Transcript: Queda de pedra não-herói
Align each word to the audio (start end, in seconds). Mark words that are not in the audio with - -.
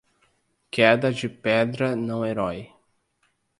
Queda 0.71 1.11
de 1.13 1.29
pedra 1.29 1.95
não-herói 1.95 2.73